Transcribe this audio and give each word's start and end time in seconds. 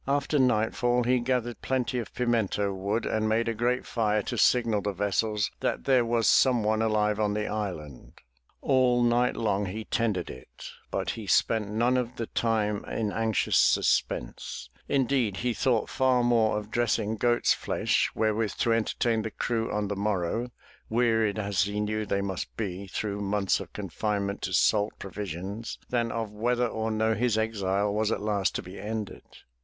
After 0.07 0.39
nightfall 0.39 1.03
he 1.03 1.19
gathered 1.19 1.61
plenty 1.61 1.99
of 1.99 2.11
pimento 2.15 2.73
wood 2.73 3.05
and 3.05 3.29
made 3.29 3.47
a 3.47 3.53
great 3.53 3.85
fire 3.85 4.23
to 4.23 4.35
signal 4.35 4.81
the 4.81 4.93
vessels 4.93 5.51
that 5.59 5.83
there 5.83 6.03
was 6.03 6.27
some 6.27 6.63
one 6.63 6.81
alive 6.81 7.19
on 7.19 7.35
the 7.35 7.45
island. 7.45 8.13
All 8.61 9.03
350 9.03 9.09
THE 9.11 9.13
TREASURE 9.13 9.13
CHEST 9.13 9.13
night 9.13 9.51
long 9.59 9.65
he 9.67 9.85
tended 9.85 10.29
it, 10.31 10.69
but 10.89 11.09
he 11.11 11.27
spent 11.27 11.69
none 11.69 11.97
of 11.97 12.15
the 12.15 12.25
time 12.25 12.83
in 12.85 13.11
anxious 13.13 13.57
suspense. 13.57 14.71
Indeed, 14.89 15.37
he 15.37 15.53
thought 15.53 15.87
far 15.87 16.23
more 16.23 16.57
of 16.57 16.71
dressing 16.71 17.15
goat's 17.15 17.53
flesh 17.53 18.09
wherewith 18.15 18.53
to 18.61 18.73
entertain 18.73 19.21
the 19.21 19.29
crew 19.29 19.71
on 19.71 19.87
the 19.87 19.95
morrow, 19.95 20.49
wearied 20.89 21.37
as 21.37 21.61
he 21.65 21.79
knew 21.79 22.07
they 22.07 22.21
must 22.21 22.57
be 22.57 22.87
through 22.87 23.21
months 23.21 23.59
of 23.59 23.71
confinement 23.71 24.41
to 24.41 24.53
salt 24.53 24.93
pro 24.97 25.11
visions, 25.11 25.77
than 25.89 26.11
of 26.11 26.31
whether 26.31 26.65
or 26.65 26.89
no 26.89 27.13
his 27.13 27.37
exile 27.37 27.93
was 27.93 28.11
at 28.11 28.19
last 28.23 28.55
to 28.55 28.63
be 28.63 28.79
ended. 28.79 29.21